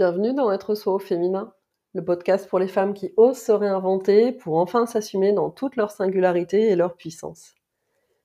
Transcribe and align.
Bienvenue 0.00 0.32
dans 0.32 0.50
Être 0.50 0.74
soi 0.74 0.94
au 0.94 0.98
féminin, 0.98 1.52
le 1.92 2.02
podcast 2.02 2.48
pour 2.48 2.58
les 2.58 2.68
femmes 2.68 2.94
qui 2.94 3.12
osent 3.18 3.36
se 3.36 3.52
réinventer 3.52 4.32
pour 4.32 4.56
enfin 4.56 4.86
s'assumer 4.86 5.34
dans 5.34 5.50
toute 5.50 5.76
leur 5.76 5.90
singularité 5.90 6.70
et 6.70 6.74
leur 6.74 6.96
puissance. 6.96 7.54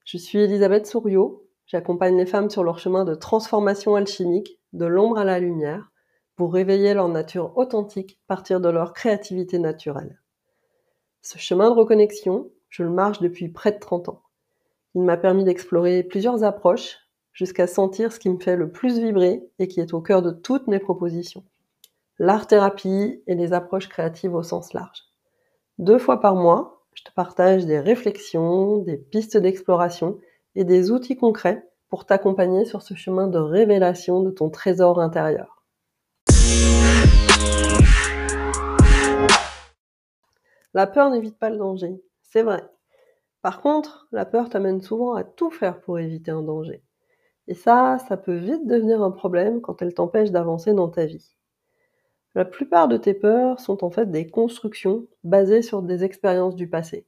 Je 0.05 0.18
suis 0.18 0.40
Elisabeth 0.40 0.88
Souriau, 0.88 1.46
j'accompagne 1.66 2.16
les 2.16 2.26
femmes 2.26 2.50
sur 2.50 2.64
leur 2.64 2.80
chemin 2.80 3.04
de 3.04 3.14
transformation 3.14 3.96
alchimique, 3.96 4.58
de 4.72 4.86
l'ombre 4.86 5.18
à 5.18 5.26
la 5.26 5.38
lumière, 5.38 5.91
pour 6.38 6.54
réveiller 6.54 6.94
leur 6.94 7.09
nature 7.09 7.52
authentique, 7.58 8.22
partir 8.26 8.62
de 8.62 8.70
leur 8.70 8.94
créativité 8.94 9.59
naturelle. 9.59 10.22
Ce 11.23 11.38
chemin 11.38 11.70
de 11.70 11.76
reconnexion, 11.76 12.52
je 12.70 12.84
le 12.84 12.89
marche 12.89 13.20
depuis 13.20 13.50
près 13.50 13.73
de 13.73 13.80
30 13.80 14.08
ans. 14.08 14.22
Il 14.94 15.02
m'a 15.02 15.17
permis 15.17 15.44
d'explorer 15.44 16.03
plusieurs 16.03 16.45
approches 16.45 17.00
jusqu'à 17.34 17.67
sentir 17.67 18.14
ce 18.14 18.20
qui 18.20 18.30
me 18.30 18.39
fait 18.39 18.55
le 18.55 18.72
plus 18.72 18.98
vibrer 18.98 19.44
et 19.59 19.67
qui 19.67 19.81
est 19.81 19.94
au 19.94 20.00
cœur 20.00 20.22
de 20.22 20.31
toutes 20.31 20.67
mes 20.67 20.80
propositions 20.80 21.44
l'art-thérapie 22.18 23.22
et 23.28 23.36
les 23.36 23.54
approches 23.54 23.90
créatives 23.90 24.34
au 24.34 24.44
sens 24.44 24.73
large. 24.73 25.04
Deux 25.78 25.98
fois 25.98 26.22
par 26.22 26.36
mois, 26.36 26.86
je 26.94 27.04
te 27.04 27.12
partage 27.12 27.66
des 27.66 27.80
réflexions, 27.80 28.78
des 28.78 28.98
pistes 28.98 29.36
d'exploration 29.36 30.20
et 30.56 30.64
des 30.64 30.92
outils 30.92 31.18
concrets 31.18 31.68
pour 31.90 32.06
t'accompagner 32.06 32.64
sur 32.64 32.82
ce 32.82 32.94
chemin 32.94 33.28
de 33.28 33.38
révélation 33.38 34.22
de 34.22 34.32
ton 34.32 34.50
trésor 34.50 35.02
intérieur. 35.02 35.64
La 40.73 40.88
peur 40.88 41.09
n'évite 41.09 41.38
pas 41.38 41.50
le 41.50 41.58
danger, 41.58 42.02
c'est 42.23 42.44
vrai. 42.44 42.64
Par 43.42 43.61
contre, 43.61 44.08
la 44.11 44.26
peur 44.26 44.50
t'amène 44.50 44.82
souvent 44.82 45.16
à 45.16 45.23
tout 45.23 45.52
faire 45.52 45.82
pour 45.82 46.00
éviter 46.00 46.32
un 46.32 46.42
danger. 46.42 46.82
Et 47.48 47.54
ça, 47.54 47.98
ça 48.08 48.17
peut 48.17 48.38
vite 48.38 48.66
devenir 48.66 49.04
un 49.04 49.11
problème 49.11 49.61
quand 49.61 49.82
elle 49.82 49.94
t'empêche 49.94 50.32
d'avancer 50.32 50.73
dans 50.73 50.89
ta 50.89 51.06
vie. 51.06 51.34
La 52.36 52.44
plupart 52.44 52.89
de 52.89 52.97
tes 52.97 53.14
peurs 53.14 53.61
sont 53.61 53.86
en 53.86 53.89
fait 53.89 54.11
des 54.11 54.28
constructions 54.28 55.08
basées 55.23 55.61
sur 55.61 55.81
des 55.81 56.03
expériences 56.03 56.58
du 56.58 56.67
passé. 56.69 57.08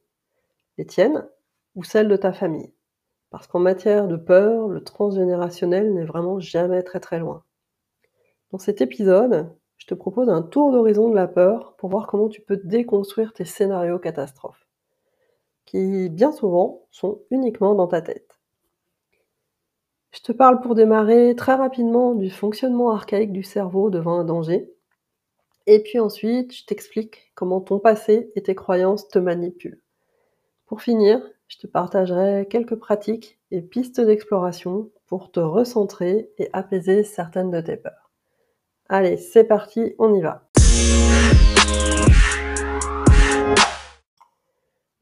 Les 0.78 0.86
tiennes 0.86 1.28
ou 1.74 1.84
celles 1.84 2.08
de 2.08 2.16
ta 2.16 2.32
famille. 2.32 2.72
Parce 3.28 3.46
qu'en 3.46 3.58
matière 3.58 4.08
de 4.08 4.16
peur, 4.16 4.68
le 4.68 4.82
transgénérationnel 4.82 5.92
n'est 5.92 6.06
vraiment 6.06 6.40
jamais 6.40 6.82
très 6.82 6.98
très 6.98 7.18
loin. 7.18 7.44
Dans 8.52 8.58
cet 8.58 8.80
épisode, 8.80 9.54
je 9.76 9.86
te 9.86 9.92
propose 9.92 10.30
un 10.30 10.40
tour 10.40 10.72
d'horizon 10.72 11.10
de 11.10 11.14
la 11.14 11.28
peur 11.28 11.74
pour 11.76 11.90
voir 11.90 12.06
comment 12.06 12.30
tu 12.30 12.40
peux 12.40 12.56
déconstruire 12.56 13.34
tes 13.34 13.44
scénarios 13.44 13.98
catastrophes, 13.98 14.66
qui 15.66 16.08
bien 16.08 16.32
souvent 16.32 16.86
sont 16.90 17.20
uniquement 17.30 17.74
dans 17.74 17.86
ta 17.86 18.00
tête. 18.00 18.38
Je 20.12 20.20
te 20.20 20.32
parle 20.32 20.62
pour 20.62 20.74
démarrer 20.74 21.34
très 21.36 21.54
rapidement 21.54 22.14
du 22.14 22.30
fonctionnement 22.30 22.90
archaïque 22.90 23.32
du 23.32 23.42
cerveau 23.42 23.90
devant 23.90 24.18
un 24.18 24.24
danger, 24.24 24.72
et 25.70 25.82
puis 25.82 26.00
ensuite, 26.00 26.56
je 26.56 26.64
t'explique 26.64 27.30
comment 27.34 27.60
ton 27.60 27.78
passé 27.78 28.32
et 28.34 28.42
tes 28.42 28.54
croyances 28.54 29.06
te 29.06 29.18
manipulent. 29.18 29.82
Pour 30.64 30.80
finir, 30.80 31.20
je 31.46 31.58
te 31.58 31.66
partagerai 31.66 32.46
quelques 32.48 32.76
pratiques 32.76 33.38
et 33.50 33.60
pistes 33.60 34.00
d'exploration 34.00 34.90
pour 35.06 35.30
te 35.30 35.40
recentrer 35.40 36.30
et 36.38 36.48
apaiser 36.54 37.04
certaines 37.04 37.50
de 37.50 37.60
tes 37.60 37.76
peurs. 37.76 38.10
Allez, 38.88 39.18
c'est 39.18 39.44
parti, 39.44 39.94
on 39.98 40.14
y 40.14 40.22
va. 40.22 40.48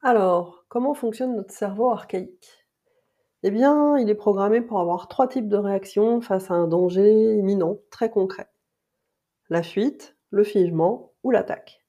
Alors, 0.02 0.64
comment 0.68 0.94
fonctionne 0.94 1.36
notre 1.36 1.54
cerveau 1.54 1.90
archaïque? 1.90 2.66
Eh 3.44 3.52
bien, 3.52 3.96
il 3.98 4.10
est 4.10 4.16
programmé 4.16 4.60
pour 4.62 4.80
avoir 4.80 5.06
trois 5.06 5.28
types 5.28 5.48
de 5.48 5.58
réactions 5.58 6.20
face 6.20 6.50
à 6.50 6.54
un 6.54 6.66
danger 6.66 7.36
imminent, 7.36 7.78
très 7.90 8.10
concret. 8.10 8.48
La 9.48 9.62
fuite, 9.62 10.15
le 10.30 10.44
figement 10.44 11.12
ou 11.22 11.30
l'attaque. 11.30 11.84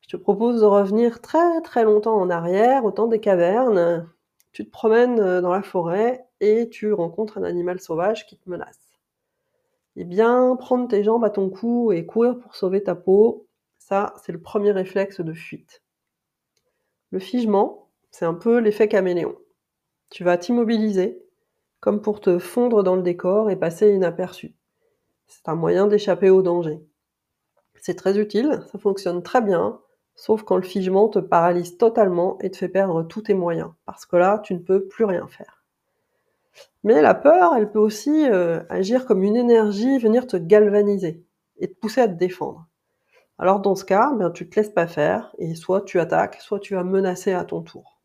Je 0.00 0.08
te 0.08 0.16
propose 0.16 0.60
de 0.60 0.66
revenir 0.66 1.20
très 1.20 1.60
très 1.62 1.84
longtemps 1.84 2.16
en 2.16 2.28
arrière, 2.28 2.84
au 2.84 2.90
temps 2.90 3.06
des 3.06 3.20
cavernes. 3.20 4.08
Tu 4.52 4.64
te 4.64 4.70
promènes 4.70 5.18
euh, 5.18 5.40
dans 5.40 5.52
la 5.52 5.62
forêt 5.62 6.26
et 6.40 6.68
tu 6.68 6.92
rencontres 6.92 7.38
un 7.38 7.44
animal 7.44 7.80
sauvage 7.80 8.26
qui 8.26 8.36
te 8.36 8.48
menace. 8.50 8.80
Eh 9.96 10.04
bien, 10.04 10.56
prendre 10.56 10.88
tes 10.88 11.04
jambes 11.04 11.24
à 11.24 11.30
ton 11.30 11.48
cou 11.48 11.92
et 11.92 12.04
courir 12.04 12.38
pour 12.38 12.54
sauver 12.54 12.82
ta 12.82 12.94
peau, 12.94 13.46
ça, 13.78 14.14
c'est 14.22 14.32
le 14.32 14.40
premier 14.40 14.72
réflexe 14.72 15.20
de 15.20 15.32
fuite. 15.32 15.82
Le 17.10 17.18
figement, 17.18 17.90
c'est 18.10 18.24
un 18.24 18.34
peu 18.34 18.58
l'effet 18.58 18.88
caméléon. 18.88 19.36
Tu 20.10 20.24
vas 20.24 20.36
t'immobiliser, 20.36 21.22
comme 21.80 22.00
pour 22.00 22.20
te 22.20 22.38
fondre 22.38 22.82
dans 22.82 22.96
le 22.96 23.02
décor 23.02 23.50
et 23.50 23.56
passer 23.56 23.90
inaperçu. 23.92 24.54
C'est 25.26 25.48
un 25.48 25.54
moyen 25.54 25.86
d'échapper 25.86 26.30
au 26.30 26.42
danger. 26.42 26.80
C'est 27.86 27.96
très 27.96 28.16
utile, 28.18 28.62
ça 28.72 28.78
fonctionne 28.78 29.22
très 29.22 29.42
bien, 29.42 29.78
sauf 30.14 30.42
quand 30.42 30.56
le 30.56 30.62
figement 30.62 31.10
te 31.10 31.18
paralyse 31.18 31.76
totalement 31.76 32.38
et 32.40 32.50
te 32.50 32.56
fait 32.56 32.70
perdre 32.70 33.02
tous 33.02 33.20
tes 33.20 33.34
moyens, 33.34 33.72
parce 33.84 34.06
que 34.06 34.16
là, 34.16 34.40
tu 34.42 34.54
ne 34.54 34.58
peux 34.58 34.86
plus 34.86 35.04
rien 35.04 35.28
faire. 35.28 35.62
Mais 36.82 37.02
la 37.02 37.12
peur, 37.12 37.54
elle 37.54 37.70
peut 37.70 37.78
aussi 37.78 38.26
euh, 38.30 38.62
agir 38.70 39.04
comme 39.04 39.22
une 39.22 39.36
énergie, 39.36 39.98
venir 39.98 40.26
te 40.26 40.38
galvaniser 40.38 41.26
et 41.58 41.68
te 41.68 41.78
pousser 41.78 42.00
à 42.00 42.08
te 42.08 42.14
défendre. 42.14 42.66
Alors 43.38 43.60
dans 43.60 43.74
ce 43.74 43.84
cas, 43.84 44.14
ben, 44.14 44.30
tu 44.30 44.48
te 44.48 44.58
laisses 44.58 44.70
pas 44.70 44.86
faire 44.86 45.34
et 45.36 45.54
soit 45.54 45.82
tu 45.82 46.00
attaques, 46.00 46.40
soit 46.40 46.60
tu 46.60 46.76
vas 46.76 46.84
menacer 46.84 47.34
à 47.34 47.44
ton 47.44 47.60
tour. 47.60 48.00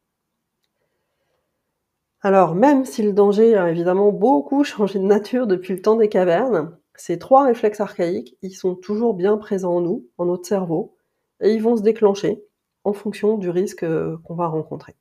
Alors 2.19 2.53
même 2.53 2.83
si 2.83 3.01
le 3.01 3.13
danger 3.13 3.55
a 3.55 3.69
évidemment 3.69 4.11
beaucoup 4.11 4.63
changé 4.65 4.99
de 4.99 5.05
nature 5.05 5.47
depuis 5.47 5.73
le 5.73 5.81
temps 5.81 5.95
des 5.95 6.09
cavernes, 6.09 6.77
ces 6.99 7.17
trois 7.17 7.45
réflexes 7.45 7.79
archaïques, 7.79 8.37
ils 8.41 8.53
sont 8.53 8.75
toujours 8.75 9.13
bien 9.13 9.37
présents 9.37 9.75
en 9.77 9.81
nous, 9.81 10.07
en 10.17 10.25
notre 10.25 10.45
cerveau, 10.45 10.97
et 11.39 11.53
ils 11.53 11.63
vont 11.63 11.77
se 11.77 11.81
déclencher 11.81 12.43
en 12.83 12.91
fonction 12.91 13.37
du 13.37 13.49
risque 13.49 13.83
euh, 13.83 14.17
qu'on 14.25 14.35
va 14.35 14.47
rencontrer. 14.47 14.95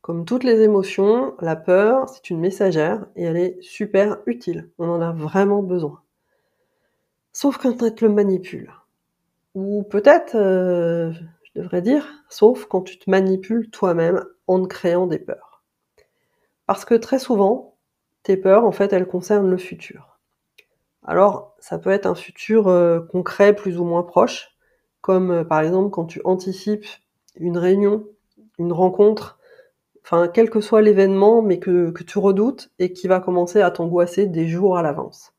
Comme 0.00 0.24
toutes 0.24 0.44
les 0.44 0.60
émotions, 0.60 1.34
la 1.40 1.56
peur, 1.56 2.08
c'est 2.08 2.30
une 2.30 2.38
messagère 2.38 3.06
et 3.16 3.24
elle 3.24 3.36
est 3.36 3.60
super 3.60 4.18
utile. 4.26 4.70
On 4.78 4.88
en 4.88 5.00
a 5.00 5.12
vraiment 5.12 5.62
besoin. 5.62 6.00
Sauf 7.32 7.58
quand 7.58 7.82
elle 7.82 7.94
te 7.94 8.04
le 8.04 8.12
manipule. 8.12 8.72
Ou 9.54 9.82
peut-être, 9.82 10.36
euh, 10.36 11.12
je 11.42 11.60
devrais 11.60 11.82
dire, 11.82 12.06
sauf 12.28 12.66
quand 12.66 12.82
tu 12.82 12.98
te 12.98 13.10
manipules 13.10 13.68
toi-même 13.70 14.24
en 14.46 14.62
te 14.62 14.68
créant 14.68 15.06
des 15.06 15.18
peurs. 15.18 15.64
Parce 16.66 16.84
que 16.84 16.94
très 16.94 17.18
souvent, 17.18 17.76
tes 18.22 18.36
peurs, 18.36 18.64
en 18.64 18.72
fait, 18.72 18.92
elles 18.92 19.08
concernent 19.08 19.50
le 19.50 19.58
futur. 19.58 20.09
Alors, 21.10 21.56
ça 21.58 21.76
peut 21.80 21.90
être 21.90 22.06
un 22.06 22.14
futur 22.14 22.68
euh, 22.68 23.00
concret 23.00 23.52
plus 23.52 23.80
ou 23.80 23.84
moins 23.84 24.04
proche, 24.04 24.56
comme 25.00 25.32
euh, 25.32 25.44
par 25.44 25.58
exemple 25.60 25.90
quand 25.90 26.04
tu 26.04 26.20
anticipes 26.24 26.86
une 27.34 27.58
réunion, 27.58 28.06
une 28.60 28.72
rencontre, 28.72 29.40
enfin 30.04 30.28
quel 30.28 30.50
que 30.50 30.60
soit 30.60 30.82
l'événement, 30.82 31.42
mais 31.42 31.58
que, 31.58 31.92
tu 32.04 32.18
redoutes 32.20 32.70
et 32.78 32.92
qui 32.92 33.08
va 33.08 33.18
commencer 33.18 33.60
à 33.60 33.72
t'angoisser 33.72 34.28
des 34.28 34.46
jours 34.46 34.78
à 34.78 34.82
l'avance. 34.82 35.34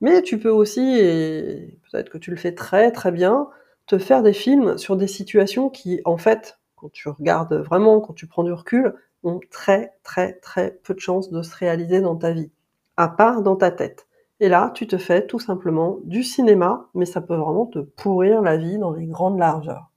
Mais 0.00 0.22
tu 0.22 0.38
peux 0.38 0.48
aussi, 0.48 0.98
et 0.98 1.78
peut-être 1.92 2.08
que 2.08 2.16
tu 2.16 2.30
le 2.30 2.38
fais 2.38 2.54
très 2.54 2.90
très 2.90 3.12
bien, 3.12 3.48
te 3.86 3.98
faire 3.98 4.22
des 4.22 4.32
films 4.32 4.78
sur 4.78 4.96
des 4.96 5.08
situations 5.08 5.68
qui, 5.68 6.00
en 6.06 6.16
fait, 6.16 6.58
quand 6.76 6.90
tu 6.90 7.10
regardes 7.10 7.52
vraiment, 7.52 8.00
quand 8.00 8.14
tu 8.14 8.26
prends 8.26 8.44
du 8.44 8.52
recul, 8.54 8.94
ont 9.24 9.40
très 9.50 9.92
très 10.04 10.32
très 10.40 10.70
peu 10.84 10.94
de 10.94 11.00
chances 11.00 11.30
de 11.30 11.42
se 11.42 11.54
réaliser 11.54 12.00
dans 12.00 12.16
ta 12.16 12.32
vie, 12.32 12.50
à 12.96 13.08
part 13.08 13.42
dans 13.42 13.56
ta 13.56 13.70
tête. 13.70 14.06
Et 14.44 14.50
là, 14.50 14.70
tu 14.74 14.86
te 14.86 14.98
fais 14.98 15.26
tout 15.26 15.38
simplement 15.38 16.00
du 16.04 16.22
cinéma, 16.22 16.90
mais 16.92 17.06
ça 17.06 17.22
peut 17.22 17.34
vraiment 17.34 17.64
te 17.64 17.78
pourrir 17.78 18.42
la 18.42 18.58
vie 18.58 18.76
dans 18.76 18.92
les 18.92 19.06
grandes 19.06 19.38
largeurs. 19.38 19.90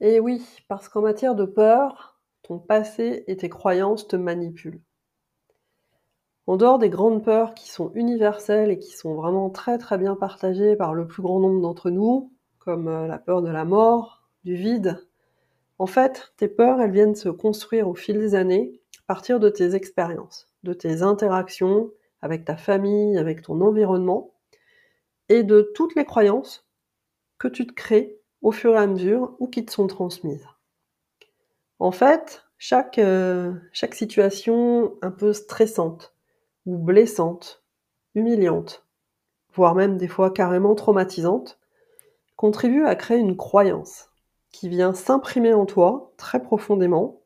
Et 0.00 0.18
oui, 0.18 0.42
parce 0.66 0.88
qu'en 0.88 1.02
matière 1.02 1.34
de 1.34 1.44
peur, 1.44 2.18
ton 2.40 2.58
passé 2.58 3.24
et 3.26 3.36
tes 3.36 3.50
croyances 3.50 4.08
te 4.08 4.16
manipulent. 4.16 4.80
En 6.46 6.56
dehors 6.56 6.78
des 6.78 6.88
grandes 6.88 7.22
peurs 7.22 7.52
qui 7.52 7.68
sont 7.68 7.92
universelles 7.92 8.70
et 8.70 8.78
qui 8.78 8.92
sont 8.92 9.12
vraiment 9.12 9.50
très 9.50 9.76
très 9.76 9.98
bien 9.98 10.16
partagées 10.16 10.74
par 10.74 10.94
le 10.94 11.06
plus 11.06 11.22
grand 11.22 11.40
nombre 11.40 11.60
d'entre 11.60 11.90
nous, 11.90 12.32
comme 12.60 12.88
euh, 12.88 13.06
la 13.06 13.18
peur 13.18 13.42
de 13.42 13.50
la 13.50 13.66
mort, 13.66 14.22
du 14.42 14.54
vide, 14.54 15.06
en 15.78 15.86
fait, 15.86 16.32
tes 16.38 16.48
peurs, 16.48 16.80
elles 16.80 16.92
viennent 16.92 17.16
se 17.16 17.28
construire 17.28 17.88
au 17.88 17.94
fil 17.94 18.18
des 18.18 18.34
années 18.34 18.80
partir 19.06 19.40
de 19.40 19.48
tes 19.48 19.74
expériences, 19.74 20.48
de 20.62 20.72
tes 20.72 21.02
interactions 21.02 21.90
avec 22.22 22.44
ta 22.44 22.56
famille, 22.56 23.18
avec 23.18 23.42
ton 23.42 23.60
environnement, 23.60 24.34
et 25.28 25.42
de 25.42 25.70
toutes 25.74 25.94
les 25.94 26.04
croyances 26.04 26.66
que 27.38 27.48
tu 27.48 27.66
te 27.66 27.72
crées 27.72 28.18
au 28.42 28.52
fur 28.52 28.74
et 28.74 28.78
à 28.78 28.86
mesure 28.86 29.36
ou 29.38 29.48
qui 29.48 29.64
te 29.64 29.72
sont 29.72 29.86
transmises. 29.86 30.46
En 31.78 31.90
fait, 31.90 32.44
chaque, 32.58 32.98
euh, 32.98 33.52
situation 33.72 34.94
un 35.02 35.10
peu 35.10 35.32
stressante 35.32 36.14
ou 36.66 36.78
blessante, 36.78 37.62
humiliante, 38.14 38.86
voire 39.52 39.74
même 39.74 39.98
des 39.98 40.08
fois 40.08 40.30
carrément 40.30 40.74
traumatisante, 40.74 41.58
contribue 42.36 42.84
à 42.84 42.94
créer 42.94 43.18
une 43.18 43.36
croyance 43.36 44.08
qui 44.50 44.68
vient 44.68 44.94
s'imprimer 44.94 45.52
en 45.52 45.66
toi 45.66 46.12
très 46.16 46.42
profondément 46.42 47.23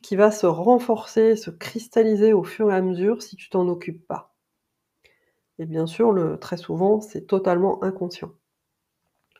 qui 0.00 0.16
va 0.16 0.30
se 0.30 0.46
renforcer, 0.46 1.36
se 1.36 1.50
cristalliser 1.50 2.32
au 2.32 2.44
fur 2.44 2.70
et 2.70 2.74
à 2.74 2.80
mesure 2.80 3.22
si 3.22 3.36
tu 3.36 3.50
t'en 3.50 3.68
occupes 3.68 4.06
pas. 4.06 4.34
Et 5.58 5.66
bien 5.66 5.86
sûr, 5.86 6.14
très 6.40 6.56
souvent, 6.56 7.00
c'est 7.00 7.26
totalement 7.26 7.82
inconscient. 7.82 8.30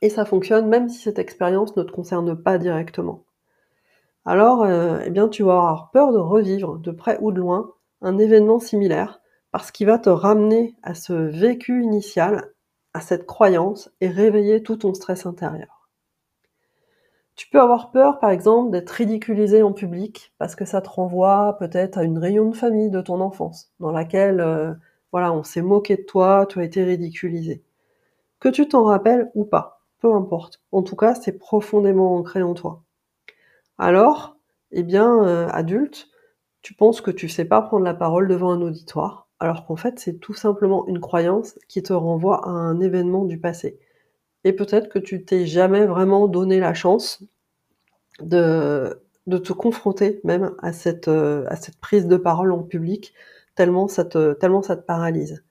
Et 0.03 0.11
ça 0.11 0.25
fonctionne 0.25 0.69
même 0.69 0.89
si 0.89 0.99
cette 0.99 1.19
expérience 1.19 1.77
ne 1.77 1.83
te 1.83 1.93
concerne 1.93 2.41
pas 2.41 2.59
directement. 2.59 3.25
Alors, 4.25 4.63
euh, 4.63 5.01
eh 5.05 5.11
bien, 5.11 5.29
tu 5.29 5.43
vas 5.43 5.55
avoir 5.55 5.91
peur 5.91 6.13
de 6.13 6.19
revivre, 6.19 6.79
de 6.79 6.91
près 6.91 7.19
ou 7.21 7.33
de 7.33 7.39
loin, 7.39 7.73
un 8.03 8.19
événement 8.19 8.59
similaire, 8.59 9.21
parce 9.53 9.71
qu'il 9.71 9.87
va 9.87 9.99
te 9.99 10.11
ramener 10.11 10.77
à 10.83 10.95
ce 10.95 11.13
vécu 11.13 11.83
initial, 11.83 12.53
à 12.95 13.01
cette 13.01 13.27
croyance, 13.27 13.91
et 14.01 14.09
réveiller 14.09 14.63
tout 14.63 14.77
ton 14.77 14.93
stress 14.95 15.25
intérieur. 15.25 15.78
Tu 17.39 17.49
peux 17.49 17.61
avoir 17.61 17.93
peur, 17.93 18.19
par 18.19 18.31
exemple, 18.31 18.73
d'être 18.73 18.91
ridiculisé 18.91 19.63
en 19.63 19.73
public, 19.73 20.35
parce 20.39 20.57
que 20.57 20.65
ça 20.65 20.81
te 20.83 20.89
renvoie 20.89 21.57
peut-être 21.61 21.97
à 21.97 22.03
une 22.03 22.19
réunion 22.19 22.51
de 22.51 22.57
famille 22.57 22.91
de 22.91 23.01
ton 23.01 23.21
enfance, 23.21 23.73
dans 23.79 23.93
laquelle, 23.93 24.41
euh, 24.41 24.75
voilà, 25.13 25.33
on 25.33 25.45
s'est 25.45 25.63
moqué 25.63 25.97
de 25.97 26.03
toi, 26.03 26.47
tu 26.49 26.59
as 26.59 26.65
été 26.65 26.83
ridiculisé. 26.83 27.63
Que 28.41 28.49
tu 28.49 28.69
t'en 28.69 28.85
rappelles 28.85 29.31
ou 29.37 29.45
pas, 29.45 29.83
peu 30.01 30.13
importe. 30.15 30.63
En 30.73 30.83
tout 30.83 30.97
cas, 30.97 31.15
c'est 31.15 31.39
profondément 31.39 32.17
ancré 32.17 32.43
en 32.43 32.55
toi. 32.55 32.83
Alors, 33.79 34.37
eh 34.73 34.83
bien, 34.83 35.25
euh, 35.25 35.49
adulte, 35.51 36.09
tu 36.63 36.75
penses 36.75 37.01
que 37.01 37.13
tu 37.13 37.29
sais 37.29 37.45
pas 37.45 37.63
prendre 37.63 37.85
la 37.85 37.95
parole 37.95 38.29
devant 38.29 38.51
un 38.53 38.63
auditoire, 38.63 39.29
alors 39.41 39.65
qu'en 39.65 39.77
fait, 39.77 40.01
c'est 40.01 40.19
tout 40.19 40.35
simplement 40.35 40.89
une 40.89 41.01
croyance 41.01 41.57
qui 41.69 41.85
te 41.85 41.93
renvoie 41.93 42.47
à 42.49 42.51
un 42.51 42.81
événement 42.81 43.25
du 43.25 43.39
passé. 43.39 43.79
Et 44.45 44.53
peut-être 44.53 44.89
que 44.89 44.99
tu 44.99 45.25
t'es 45.25 45.47
jamais 45.47 45.85
vraiment 45.87 46.29
donné 46.29 46.61
la 46.61 46.75
chance 46.75 47.23
de, 48.21 49.03
te 49.27 49.53
confronter 49.53 50.21
même 50.25 50.55
à 50.61 50.73
cette, 50.73 51.09
euh, 51.09 51.45
à 51.49 51.57
cette 51.57 51.79
prise 51.79 52.07
de 52.07 52.17
parole 52.17 52.53
en 52.53 52.63
public, 52.63 53.15
tellement 53.55 53.89
ça 53.89 54.05
te, 54.05 54.33
paralyse. 54.87 55.45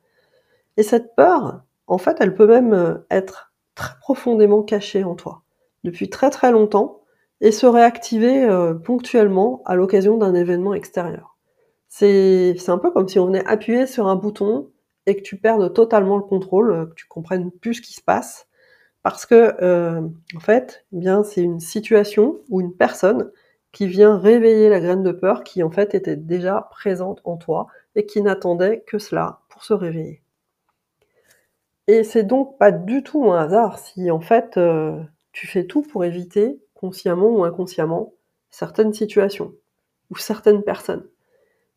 Et 0.77 0.83
cette 0.83 1.15
peur, 1.15 1.61
en 1.87 1.97
fait, 1.97 2.17
elle 2.19 2.33
peut 2.33 2.47
même 2.47 2.73
euh, 2.73 2.95
être 3.09 3.53
très 3.75 3.95
profondément 3.99 4.63
cachée 4.63 5.03
en 5.03 5.15
toi, 5.15 5.43
depuis 5.83 6.09
très 6.09 6.29
très 6.29 6.51
longtemps, 6.51 7.01
et 7.39 7.51
se 7.51 7.67
réactiver 7.67 8.43
euh, 8.45 8.73
ponctuellement 8.73 9.61
à 9.65 9.75
l'occasion 9.75 10.17
d'un 10.17 10.33
événement 10.33 10.73
extérieur. 10.73 11.37
C'est 11.89 12.55
un 12.67 12.77
peu 12.77 12.91
comme 12.91 13.07
si 13.07 13.19
on 13.19 13.27
venait 13.27 13.45
appuyer 13.45 13.87
sur 13.87 14.07
un 14.07 14.15
bouton 14.15 14.69
et 15.05 15.15
que 15.15 15.21
tu 15.21 15.37
perdes 15.37 15.73
totalement 15.73 16.17
le 16.17 16.23
contrôle, 16.23 16.89
que 16.89 16.93
tu 16.95 17.07
comprennes 17.07 17.49
plus 17.49 17.75
ce 17.75 17.81
qui 17.81 17.93
se 17.93 18.01
passe, 18.01 18.46
parce 19.09 19.25
que 19.25 19.55
euh, 19.63 20.01
en 20.35 20.39
fait, 20.41 20.85
eh 20.91 20.97
bien 20.97 21.23
c'est 21.23 21.41
une 21.41 21.61
situation 21.61 22.41
ou 22.49 22.59
une 22.59 22.73
personne 22.73 23.31
qui 23.71 23.87
vient 23.87 24.17
réveiller 24.17 24.67
la 24.67 24.81
graine 24.81 25.01
de 25.01 25.13
peur 25.13 25.45
qui 25.45 25.63
en 25.63 25.69
fait 25.69 25.95
était 25.95 26.17
déjà 26.17 26.67
présente 26.71 27.21
en 27.23 27.37
toi 27.37 27.67
et 27.95 28.05
qui 28.05 28.21
n'attendait 28.21 28.83
que 28.85 28.99
cela 28.99 29.39
pour 29.47 29.63
se 29.63 29.73
réveiller. 29.73 30.21
Et 31.87 32.03
c'est 32.03 32.23
donc 32.23 32.57
pas 32.57 32.71
du 32.71 33.01
tout 33.01 33.31
un 33.31 33.39
hasard 33.39 33.79
si 33.79 34.11
en 34.11 34.19
fait 34.19 34.59
tu 35.31 35.47
fais 35.47 35.63
tout 35.63 35.83
pour 35.83 36.03
éviter 36.03 36.59
consciemment 36.73 37.29
ou 37.29 37.45
inconsciemment, 37.45 38.11
certaines 38.49 38.93
situations 38.93 39.53
ou 40.09 40.17
certaines 40.17 40.63
personnes 40.63 41.07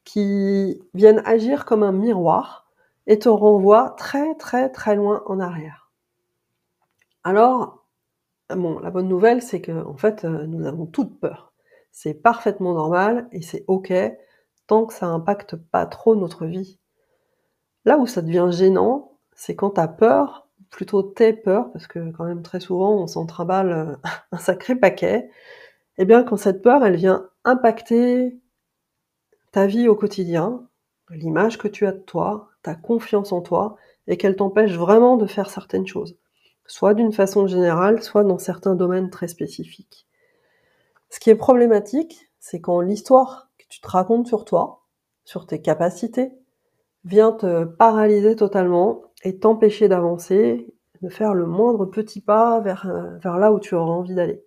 qui 0.03 0.83
viennent 0.95 1.23
agir 1.25 1.65
comme 1.65 1.85
un 1.85 1.93
miroir 1.93 2.69
et 3.07 3.21
te 3.21 3.29
renvoient 3.29 3.95
très 3.97 4.35
très 4.35 4.69
très 4.69 4.97
loin 4.97 5.23
en 5.27 5.39
arrière. 5.39 5.90
Alors, 7.25 7.87
bon, 8.49 8.79
la 8.79 8.91
bonne 8.91 9.09
nouvelle, 9.09 9.43
c'est 9.43 9.61
que 9.61 9.85
en 9.85 9.97
fait, 9.97 10.25
euh, 10.25 10.47
nous 10.47 10.67
avons 10.67 10.87
toutes 10.87 11.21
peur. 11.21 11.53
C'est 11.93 12.15
parfaitement 12.15 12.75
normal 12.75 13.29
et 13.33 13.43
c'est 13.43 13.65
ok 13.69 13.93
tant 14.67 14.87
que 14.87 14.95
ça 14.95 15.07
impacte 15.07 15.57
pas 15.57 15.87
trop 15.87 16.15
notre 16.15 16.47
vie. 16.47 16.79
Là 17.85 17.99
où 17.99 18.07
ça 18.07 18.23
devient 18.23 18.49
gênant, 18.51 19.19
c'est 19.35 19.57
quand 19.57 19.71
tu 19.71 19.81
as 19.81 19.89
peur 19.89 20.49
plutôt 20.71 21.03
tes 21.03 21.33
peurs, 21.33 21.73
parce 21.73 21.87
que 21.87 22.11
quand 22.13 22.25
même 22.25 22.43
très 22.43 22.61
souvent 22.61 22.95
on 22.95 23.07
s'en 23.07 23.27
trimballe 23.27 23.73
euh, 23.73 23.97
un 24.33 24.39
sacré 24.39 24.77
paquet, 24.77 25.31
et 25.99 26.03
eh 26.03 26.05
bien 26.05 26.23
quand 26.23 26.37
cette 26.37 26.63
peur 26.63 26.85
elle 26.85 26.97
vient 26.97 27.29
impacter 27.45 28.39
ta 29.53 29.67
vie 29.67 29.89
au 29.89 29.97
quotidien, 29.97 30.69
l'image 31.11 31.59
que 31.59 31.69
tu 31.69 31.87
as 31.87 31.93
de 31.93 31.99
toi, 31.99 32.51
ta 32.63 32.75
confiance 32.75 33.33
en 33.33 33.41
toi, 33.41 33.77
et 34.07 34.17
qu'elle 34.17 34.37
t'empêche 34.37 34.73
vraiment 34.73 35.17
de 35.17 35.27
faire 35.27 35.51
certaines 35.51 35.87
choses, 35.87 36.17
soit 36.71 36.95
d'une 36.95 37.13
façon 37.13 37.49
générale, 37.49 38.01
soit 38.01 38.23
dans 38.23 38.39
certains 38.39 38.77
domaines 38.77 39.11
très 39.11 39.27
spécifiques. 39.27 40.07
Ce 41.09 41.19
qui 41.19 41.29
est 41.29 41.35
problématique, 41.35 42.31
c'est 42.39 42.61
quand 42.61 42.81
l'histoire 42.81 43.51
que 43.59 43.65
tu 43.69 43.81
te 43.81 43.89
racontes 43.89 44.29
sur 44.29 44.45
toi, 44.45 44.85
sur 45.25 45.47
tes 45.47 45.61
capacités, 45.61 46.31
vient 47.05 47.33
te 47.33 47.65
paralyser 47.65 48.37
totalement 48.37 49.03
et 49.25 49.37
t'empêcher 49.41 49.89
d'avancer, 49.89 50.73
de 51.03 51.09
faire 51.09 51.35
le 51.35 51.45
moindre 51.45 51.87
petit 51.87 52.21
pas 52.21 52.61
vers, 52.61 52.87
euh, 52.89 53.19
là 53.25 53.53
où 53.53 53.59
tu 53.59 53.75
auras 53.75 53.91
envie 53.91 54.15
d'aller. 54.15 54.45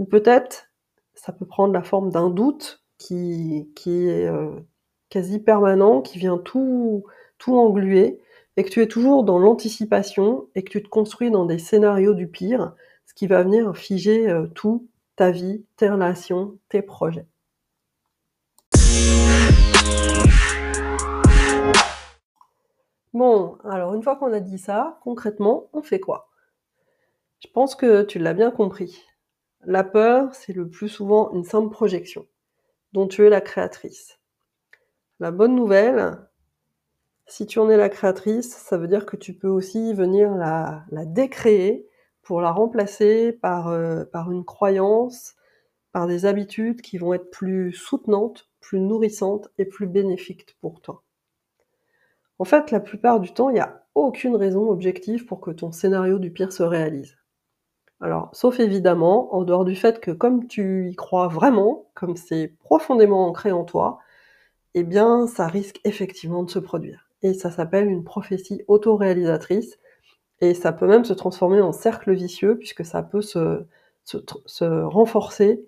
Ou 0.00 0.06
peut-être, 0.06 0.72
ça 1.14 1.30
peut 1.30 1.46
prendre 1.46 1.72
la 1.72 1.84
forme 1.84 2.10
d'un 2.10 2.28
doute 2.28 2.82
qui, 2.98 3.70
qui 3.76 4.08
est 4.08 4.26
euh, 4.26 4.50
quasi 5.10 5.38
permanent, 5.38 6.02
qui 6.02 6.18
vient 6.18 6.38
tout, 6.38 7.04
tout 7.38 7.56
engluer, 7.56 8.20
et 8.56 8.64
que 8.64 8.70
tu 8.70 8.82
es 8.82 8.88
toujours 8.88 9.24
dans 9.24 9.38
l'anticipation, 9.38 10.48
et 10.54 10.62
que 10.62 10.70
tu 10.70 10.82
te 10.82 10.88
construis 10.88 11.30
dans 11.30 11.44
des 11.44 11.58
scénarios 11.58 12.14
du 12.14 12.28
pire, 12.28 12.74
ce 13.06 13.14
qui 13.14 13.26
va 13.26 13.42
venir 13.42 13.76
figer 13.76 14.28
euh, 14.28 14.46
tout, 14.46 14.88
ta 15.16 15.30
vie, 15.30 15.64
tes 15.76 15.88
relations, 15.88 16.58
tes 16.68 16.82
projets. 16.82 17.26
Bon, 23.12 23.58
alors 23.64 23.94
une 23.94 24.02
fois 24.02 24.16
qu'on 24.16 24.32
a 24.32 24.40
dit 24.40 24.58
ça, 24.58 25.00
concrètement, 25.02 25.68
on 25.72 25.82
fait 25.82 25.98
quoi? 25.98 26.28
Je 27.40 27.48
pense 27.52 27.74
que 27.74 28.02
tu 28.02 28.18
l'as 28.18 28.34
bien 28.34 28.50
compris. 28.50 29.04
La 29.64 29.82
peur, 29.82 30.34
c'est 30.34 30.52
le 30.52 30.68
plus 30.68 30.88
souvent 30.88 31.32
une 31.32 31.44
simple 31.44 31.70
projection, 31.70 32.26
dont 32.92 33.08
tu 33.08 33.26
es 33.26 33.30
la 33.30 33.40
créatrice. 33.40 34.20
La 35.18 35.32
bonne 35.32 35.56
nouvelle, 35.56 36.18
si 37.30 37.46
tu 37.46 37.60
en 37.60 37.70
es 37.70 37.76
la 37.76 37.88
créatrice, 37.88 38.50
ça 38.50 38.76
veut 38.76 38.88
dire 38.88 39.06
que 39.06 39.16
tu 39.16 39.34
peux 39.34 39.48
aussi 39.48 39.94
venir 39.94 40.34
la, 40.34 40.84
décréer 40.90 41.86
pour 42.22 42.40
la 42.40 42.50
remplacer 42.50 43.32
par, 43.32 43.68
euh, 43.68 44.04
par 44.04 44.32
une 44.32 44.44
croyance, 44.44 45.36
par 45.92 46.08
des 46.08 46.26
habitudes 46.26 46.82
qui 46.82 46.98
vont 46.98 47.14
être 47.14 47.30
plus 47.30 47.72
soutenantes, 47.72 48.48
plus 48.60 48.80
nourrissantes 48.80 49.48
et 49.58 49.64
plus 49.64 49.86
bénéfiques 49.86 50.56
pour 50.60 50.80
toi. 50.80 51.04
En 52.40 52.44
fait, 52.44 52.72
la 52.72 52.80
plupart 52.80 53.20
du 53.20 53.32
temps, 53.32 53.50
il 53.50 53.54
n'y 53.54 53.60
a 53.60 53.84
aucune 53.94 54.34
raison 54.34 54.68
objective 54.68 55.24
pour 55.24 55.40
que 55.40 55.52
ton 55.52 55.70
scénario 55.70 56.18
du 56.18 56.32
pire 56.32 56.52
se 56.52 56.64
réalise. 56.64 57.16
Alors, 58.00 58.30
sauf 58.32 58.58
évidemment, 58.58 59.34
en 59.34 59.44
dehors 59.44 59.64
du 59.64 59.76
fait 59.76 60.00
que 60.00 60.10
comme 60.10 60.48
tu 60.48 60.90
y 60.90 60.96
crois 60.96 61.28
vraiment, 61.28 61.90
comme 61.94 62.16
c'est 62.16 62.48
profondément 62.58 63.28
ancré 63.28 63.52
en 63.52 63.64
toi, 63.64 64.00
eh 64.74 64.82
bien, 64.82 65.28
ça 65.28 65.46
risque 65.46 65.80
effectivement 65.84 66.42
de 66.42 66.50
se 66.50 66.58
produire. 66.58 67.09
Et 67.22 67.34
ça 67.34 67.50
s'appelle 67.50 67.88
une 67.88 68.04
prophétie 68.04 68.62
autoréalisatrice, 68.68 69.78
et 70.40 70.54
ça 70.54 70.72
peut 70.72 70.86
même 70.86 71.04
se 71.04 71.12
transformer 71.12 71.60
en 71.60 71.72
cercle 71.72 72.12
vicieux, 72.12 72.58
puisque 72.58 72.84
ça 72.84 73.02
peut 73.02 73.22
se, 73.22 73.64
renforcer 74.60 75.64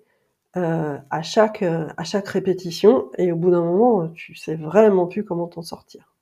euh, 0.57 0.97
à, 1.09 1.21
chaque, 1.21 1.63
à 1.63 2.03
chaque 2.03 2.27
répétition, 2.27 3.11
et 3.17 3.31
au 3.31 3.35
bout 3.35 3.51
d'un 3.51 3.63
moment, 3.63 4.07
tu 4.09 4.35
sais 4.35 4.55
vraiment 4.55 5.07
plus 5.07 5.23
comment 5.23 5.47
t'en 5.47 5.61
sortir. 5.61 6.13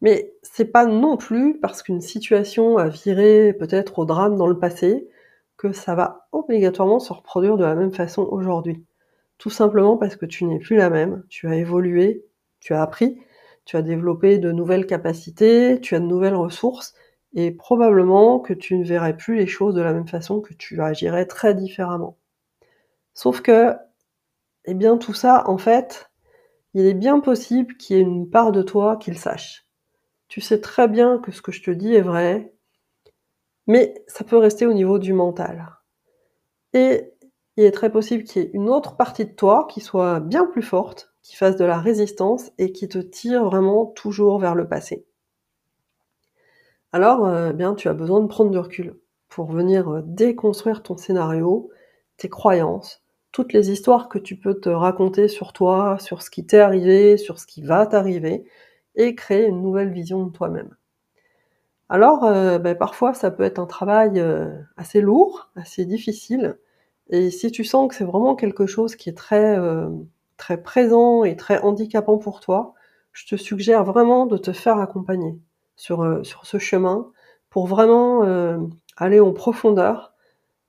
Mais 0.00 0.32
c'est 0.42 0.66
pas 0.66 0.86
non 0.86 1.16
plus 1.16 1.58
parce 1.60 1.82
qu'une 1.82 2.00
situation 2.00 2.78
a 2.78 2.88
viré 2.88 3.52
peut-être 3.52 3.98
au 3.98 4.04
drame 4.04 4.36
dans 4.36 4.46
le 4.46 4.58
passé 4.58 5.08
que 5.56 5.72
ça 5.72 5.94
va 5.94 6.26
obligatoirement 6.32 7.00
se 7.00 7.12
reproduire 7.12 7.58
de 7.58 7.64
la 7.64 7.74
même 7.74 7.92
façon 7.92 8.22
aujourd'hui. 8.30 8.82
Tout 9.36 9.50
simplement 9.50 9.96
parce 9.98 10.16
que 10.16 10.26
tu 10.26 10.44
n'es 10.46 10.58
plus 10.58 10.76
la 10.76 10.90
même, 10.90 11.22
tu 11.28 11.48
as 11.48 11.56
évolué, 11.56 12.24
tu 12.60 12.72
as 12.72 12.82
appris, 12.82 13.20
tu 13.64 13.76
as 13.76 13.82
développé 13.82 14.38
de 14.38 14.52
nouvelles 14.52 14.86
capacités, 14.86 15.80
tu 15.80 15.94
as 15.94 16.00
de 16.00 16.06
nouvelles 16.06 16.34
ressources, 16.34 16.94
et 17.34 17.50
probablement 17.52 18.40
que 18.40 18.54
tu 18.54 18.76
ne 18.76 18.84
verrais 18.84 19.16
plus 19.16 19.36
les 19.36 19.46
choses 19.46 19.74
de 19.74 19.82
la 19.82 19.92
même 19.92 20.08
façon, 20.08 20.40
que 20.40 20.54
tu 20.54 20.80
agirais 20.82 21.26
très 21.26 21.54
différemment. 21.54 22.16
Sauf 23.14 23.40
que, 23.42 23.76
eh 24.64 24.74
bien 24.74 24.98
tout 24.98 25.14
ça, 25.14 25.44
en 25.48 25.58
fait, 25.58 26.10
il 26.74 26.86
est 26.86 26.94
bien 26.94 27.20
possible 27.20 27.76
qu'il 27.76 27.96
y 27.96 28.00
ait 28.00 28.02
une 28.02 28.30
part 28.30 28.52
de 28.52 28.62
toi 28.62 28.96
qui 28.96 29.10
le 29.10 29.16
sache 29.16 29.70
tu 30.30 30.40
sais 30.40 30.60
très 30.60 30.88
bien 30.88 31.18
que 31.18 31.32
ce 31.32 31.42
que 31.42 31.52
je 31.52 31.62
te 31.62 31.72
dis 31.72 31.92
est 31.92 32.00
vrai, 32.00 32.54
mais 33.66 34.02
ça 34.06 34.24
peut 34.24 34.38
rester 34.38 34.64
au 34.64 34.72
niveau 34.72 35.00
du 35.00 35.12
mental. 35.12 35.76
Et 36.72 37.12
il 37.56 37.64
est 37.64 37.72
très 37.72 37.90
possible 37.90 38.22
qu'il 38.22 38.42
y 38.42 38.44
ait 38.44 38.50
une 38.54 38.68
autre 38.70 38.96
partie 38.96 39.26
de 39.26 39.32
toi 39.32 39.66
qui 39.68 39.80
soit 39.80 40.20
bien 40.20 40.46
plus 40.46 40.62
forte, 40.62 41.09
fasse 41.36 41.56
de 41.56 41.64
la 41.64 41.78
résistance 41.78 42.50
et 42.58 42.72
qui 42.72 42.88
te 42.88 42.98
tire 42.98 43.44
vraiment 43.44 43.86
toujours 43.86 44.38
vers 44.38 44.54
le 44.54 44.68
passé. 44.68 45.06
Alors, 46.92 47.26
euh, 47.26 47.52
bien, 47.52 47.74
tu 47.74 47.88
as 47.88 47.94
besoin 47.94 48.20
de 48.20 48.26
prendre 48.26 48.50
du 48.50 48.58
recul 48.58 48.96
pour 49.28 49.50
venir 49.50 49.88
euh, 49.88 50.02
déconstruire 50.04 50.82
ton 50.82 50.96
scénario, 50.96 51.70
tes 52.16 52.28
croyances, 52.28 53.02
toutes 53.32 53.52
les 53.52 53.70
histoires 53.70 54.08
que 54.08 54.18
tu 54.18 54.36
peux 54.36 54.54
te 54.58 54.68
raconter 54.68 55.28
sur 55.28 55.52
toi, 55.52 55.98
sur 56.00 56.22
ce 56.22 56.30
qui 56.30 56.46
t'est 56.46 56.58
arrivé, 56.60 57.16
sur 57.16 57.38
ce 57.38 57.46
qui 57.46 57.62
va 57.62 57.86
t'arriver 57.86 58.44
et 58.96 59.14
créer 59.14 59.46
une 59.46 59.62
nouvelle 59.62 59.92
vision 59.92 60.24
de 60.24 60.32
toi-même. 60.32 60.76
Alors, 61.88 62.24
heu, 62.24 62.58
beh, 62.58 62.74
parfois 62.74 63.14
ça 63.14 63.30
peut 63.30 63.42
être 63.42 63.58
un 63.58 63.66
travail, 63.66 64.22
assez 64.76 65.00
lourd, 65.00 65.50
assez 65.56 65.84
difficile 65.84 66.56
et 67.10 67.30
si 67.30 67.50
tu 67.50 67.64
sens 67.64 67.88
que 67.88 67.94
c'est 67.96 68.04
vraiment 68.04 68.36
quelque 68.36 68.66
chose 68.66 68.94
qui 68.96 69.10
est 69.10 69.16
très, 69.16 69.58
très 70.40 70.60
présent 70.62 71.22
et 71.22 71.36
très 71.36 71.60
handicapant 71.60 72.18
pour 72.18 72.40
toi, 72.40 72.74
je 73.12 73.26
te 73.26 73.36
suggère 73.36 73.84
vraiment 73.84 74.26
de 74.26 74.38
te 74.38 74.52
faire 74.52 74.78
accompagner 74.78 75.38
sur, 75.76 76.24
sur 76.24 76.46
ce 76.46 76.58
chemin 76.58 77.12
pour 77.50 77.66
vraiment, 77.66 78.24
hem, 78.24 78.70
aller 78.96 79.20
en 79.20 79.32
profondeur, 79.32 80.14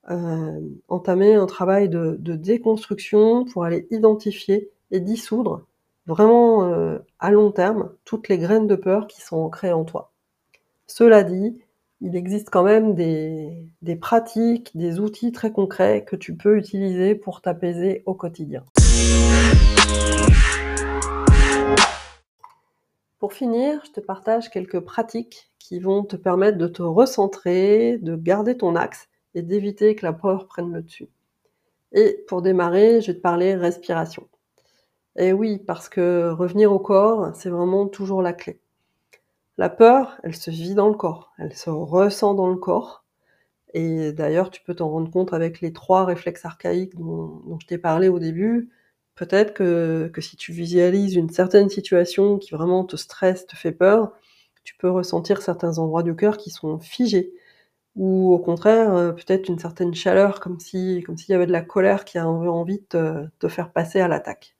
hem, 0.08 0.68
entamer 0.88 1.34
un 1.34 1.46
travail 1.46 1.88
de 1.88 2.16
déconstruction 2.36 3.44
pour 3.46 3.64
aller 3.64 3.86
identifier 3.90 4.70
et 4.90 5.00
dissoudre 5.00 5.66
vraiment, 6.06 6.98
à 7.20 7.30
long 7.30 7.52
terme, 7.52 7.92
toutes 8.04 8.28
les 8.28 8.38
graines 8.38 8.66
de 8.66 8.74
peur 8.74 9.06
qui 9.06 9.20
sont 9.20 9.36
ancrées 9.36 9.72
en 9.72 9.84
toi. 9.84 10.12
Cela 10.86 11.22
dit, 11.22 11.56
il 12.00 12.16
existe 12.16 12.50
quand 12.50 12.64
même 12.64 12.94
des 12.94 13.96
pratiques, 14.00 14.76
des 14.76 14.98
outils 14.98 15.32
très 15.32 15.52
concrets 15.52 16.04
que 16.04 16.16
tu 16.16 16.36
peux 16.36 16.58
utiliser 16.58 17.14
pour 17.14 17.40
t'apaiser 17.40 18.02
au 18.04 18.14
quotidien. 18.14 18.64
Pour 23.18 23.32
finir, 23.32 23.80
je 23.86 23.92
te 23.92 24.00
partage 24.00 24.50
quelques 24.50 24.80
pratiques 24.80 25.50
qui 25.58 25.78
vont 25.78 26.04
te 26.04 26.16
permettre 26.16 26.58
de 26.58 26.66
te 26.66 26.82
recentrer, 26.82 27.98
de 27.98 28.16
garder 28.16 28.56
ton 28.56 28.74
axe 28.74 29.08
et 29.34 29.42
d'éviter 29.42 29.94
que 29.94 30.04
la 30.04 30.12
peur 30.12 30.46
prenne 30.46 30.72
le 30.72 30.82
dessus. 30.82 31.08
Et 31.92 32.24
pour 32.26 32.42
démarrer, 32.42 33.00
je 33.00 33.08
vais 33.08 33.16
te 33.16 33.22
parler 33.22 33.54
respiration. 33.54 34.28
Et 35.16 35.32
oui, 35.32 35.58
parce 35.58 35.88
que 35.88 36.30
revenir 36.30 36.72
au 36.72 36.78
corps, 36.78 37.30
c'est 37.34 37.50
vraiment 37.50 37.86
toujours 37.86 38.22
la 38.22 38.32
clé. 38.32 38.60
La 39.56 39.68
peur, 39.68 40.18
elle 40.22 40.34
se 40.34 40.50
vit 40.50 40.74
dans 40.74 40.88
le 40.88 40.94
corps, 40.94 41.32
elle 41.38 41.54
se 41.54 41.70
ressent 41.70 42.34
dans 42.34 42.48
le 42.48 42.56
corps 42.56 43.02
et 43.74 44.12
d'ailleurs, 44.12 44.50
tu 44.50 44.62
peux 44.62 44.74
t'en 44.74 44.90
rendre 44.90 45.10
compte 45.10 45.32
avec 45.32 45.60
les 45.60 45.72
3 45.72 46.04
réflexes 46.04 46.44
archaïques 46.44 46.96
dont 46.96 47.40
dont 47.46 47.58
je 47.58 47.66
t'ai 47.66 47.78
parlé 47.78 48.08
au 48.08 48.18
début. 48.18 48.70
Peut-être 49.16 49.52
que 49.54 50.10
si 50.20 50.36
tu 50.36 50.52
visualises 50.52 51.16
une 51.16 51.30
certaine 51.30 51.68
situation 51.68 52.38
qui 52.38 52.52
vraiment 52.54 52.84
te 52.84 52.96
stresse, 52.96 53.46
te 53.46 53.56
fait 53.56 53.72
peur, 53.72 54.12
tu 54.64 54.76
peux 54.76 54.90
ressentir 54.90 55.42
certains 55.42 55.78
endroits 55.78 56.02
du 56.02 56.14
cœur 56.16 56.36
qui 56.38 56.50
sont 56.50 56.78
figés 56.78 57.32
ou 57.96 58.32
au 58.34 58.38
contraire, 58.40 58.94
heu, 58.96 59.14
peut-être 59.16 59.48
une 59.48 59.58
certaine 59.60 59.94
chaleur 59.94 60.40
comme 60.40 60.60
si 60.60 61.02
comme 61.06 61.16
s'il 61.18 61.32
y 61.32 61.36
avait 61.36 61.46
de 61.46 61.52
la 61.52 61.62
colère 61.62 62.04
qui 62.06 62.18
a 62.18 62.28
envie 62.28 62.84
de 62.90 63.30
te 63.40 63.48
faire 63.48 63.72
passer 63.72 64.00
à 64.00 64.08
l'attaque. 64.08 64.54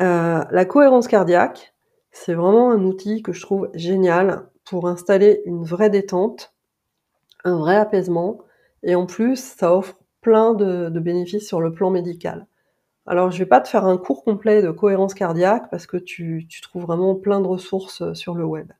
Heu, 0.00 0.44
la 0.50 0.64
cohérence 0.64 1.08
cardiaque, 1.08 1.74
c'est 2.12 2.34
vraiment 2.34 2.70
un 2.70 2.84
outil 2.84 3.22
que 3.22 3.32
je 3.32 3.40
trouve 3.40 3.70
génial 3.74 4.48
pour 4.64 4.88
installer 4.88 5.42
une 5.46 5.64
vraie 5.64 5.90
détente, 5.90 6.54
un 7.44 7.56
vrai 7.58 7.76
apaisement 7.76 8.40
et 8.84 8.94
en 8.96 9.06
plus, 9.06 9.36
ça 9.38 9.74
offre 9.76 9.98
plein 10.22 10.54
de 10.54 11.00
bénéfices 11.00 11.48
sur 11.48 11.60
le 11.60 11.72
plan 11.72 11.90
médical. 11.90 12.46
Alors 13.06 13.30
je 13.30 13.38
vais 13.38 13.46
pas 13.46 13.60
te 13.60 13.68
faire 13.68 13.84
un 13.84 13.98
cours 13.98 14.24
complet 14.24 14.62
de 14.62 14.70
cohérence 14.70 15.14
cardiaque 15.14 15.70
parce 15.70 15.86
que 15.86 15.96
tu 15.98 16.46
tu 16.48 16.60
trouves 16.62 16.84
vraiment 16.84 17.14
plein 17.14 17.40
de 17.40 17.46
ressources, 17.46 18.00
heu, 18.02 18.14
sur 18.14 18.34
le 18.34 18.44
web. 18.44 18.72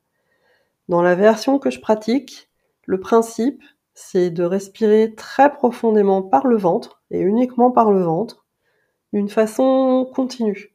Dans 0.88 1.02
la 1.02 1.14
version 1.14 1.58
que 1.58 1.70
je 1.70 1.80
pratique, 1.80 2.50
le 2.86 3.00
principe, 3.00 3.62
c'est 3.94 4.30
de 4.30 4.44
respirer 4.44 5.14
très 5.14 5.52
profondément 5.52 6.22
par 6.22 6.46
le 6.46 6.56
ventre 6.56 7.02
et 7.10 7.20
uniquement 7.20 7.70
par 7.70 7.90
le 7.92 8.02
ventre, 8.02 8.44
d'une 9.12 9.28
façon 9.28 10.10
continue 10.14 10.74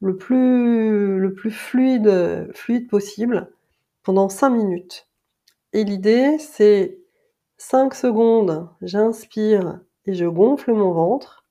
le 0.00 0.16
plus 0.16 1.18
le 1.18 1.34
plus 1.34 1.50
fluide, 1.50 2.50
fluide 2.54 2.88
possible 2.88 3.52
pendant 4.02 4.28
5 4.28 4.50
minutes. 4.50 5.08
Et 5.72 5.84
l'idée, 5.84 6.38
c'est 6.38 6.98
5 7.58 7.94
secondes, 7.94 8.68
j'inspire 8.82 9.80
et 10.06 10.14
je 10.14 10.26
gonfle 10.26 10.72
mon 10.74 10.92
ventre 10.92 11.43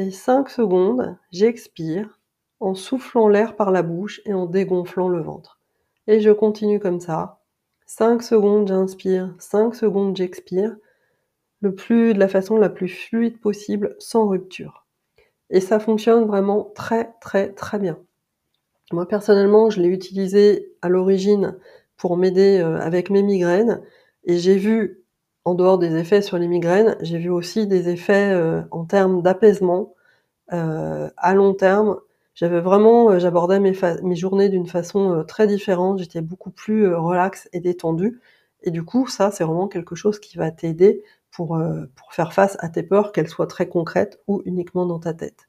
et 0.00 0.10
5 0.10 0.48
secondes, 0.48 1.16
j'expire 1.30 2.20
en 2.60 2.74
soufflant 2.74 3.28
l'air 3.28 3.56
par 3.56 3.70
la 3.70 3.82
bouche 3.82 4.20
et 4.24 4.34
en 4.34 4.46
dégonflant 4.46 5.08
le 5.08 5.20
ventre. 5.20 5.60
Et 6.06 6.20
je 6.20 6.30
continue 6.30 6.80
comme 6.80 7.00
ça. 7.00 7.40
5 7.86 8.22
secondes, 8.22 8.68
j'inspire, 8.68 9.34
5 9.38 9.74
secondes, 9.74 10.16
j'expire, 10.16 10.76
le 11.60 11.74
plus 11.74 12.14
de 12.14 12.18
la 12.18 12.28
façon 12.28 12.56
la 12.56 12.70
plus 12.70 12.88
fluide 12.88 13.40
possible, 13.40 13.96
sans 13.98 14.26
rupture. 14.28 14.86
Et 15.50 15.60
ça 15.60 15.80
fonctionne 15.80 16.26
vraiment 16.26 16.72
très, 16.74 17.12
très, 17.20 17.52
très 17.52 17.78
bien. 17.78 17.98
Moi, 18.92 19.06
personnellement, 19.06 19.70
je 19.70 19.80
l'ai 19.80 19.88
utilisé 19.88 20.72
à 20.82 20.88
l'origine 20.88 21.58
pour 21.96 22.16
m'aider, 22.16 22.60
heu, 22.60 22.76
avec 22.80 23.10
mes 23.10 23.22
migraines 23.22 23.82
et 24.24 24.38
j'ai 24.38 24.56
vu, 24.56 24.99
en 25.44 25.54
dehors 25.54 25.78
des 25.78 25.96
effets 25.96 26.22
sur 26.22 26.38
les 26.38 26.48
migraines, 26.48 26.96
j'ai 27.00 27.18
vu 27.18 27.30
aussi 27.30 27.66
des 27.66 27.88
effets, 27.88 28.32
heu, 28.34 28.64
en 28.70 28.84
termes 28.84 29.22
d'apaisement, 29.22 29.94
heu, 30.52 31.10
à 31.16 31.34
long 31.34 31.54
terme. 31.54 31.98
J'avais 32.34 32.60
vraiment, 32.60 33.12
heu, 33.12 33.18
j'abordais 33.18 33.60
mes 33.60 34.16
journées 34.16 34.48
d'une 34.48 34.66
façon, 34.66 35.12
heu, 35.20 35.24
très 35.26 35.46
différente, 35.46 35.98
j'étais 36.00 36.22
beaucoup 36.22 36.50
plus, 36.50 36.86
heu, 36.86 36.98
relax 36.98 37.48
et 37.52 37.60
détendue 37.60 38.20
et 38.62 38.70
du 38.70 38.84
coup, 38.84 39.06
ça, 39.08 39.30
c'est 39.30 39.44
vraiment 39.44 39.68
quelque 39.68 39.94
chose 39.94 40.20
qui 40.20 40.36
va 40.38 40.50
t'aider 40.50 41.02
pour, 41.32 41.58
pour 41.96 42.12
faire 42.12 42.32
face 42.34 42.56
à 42.60 42.68
tes 42.68 42.82
peurs, 42.82 43.12
qu'elles 43.12 43.28
soient 43.28 43.46
très 43.46 43.68
concrètes 43.68 44.20
ou 44.28 44.42
uniquement 44.46 44.86
dans 44.86 44.98
ta 44.98 45.14
tête. 45.14 45.48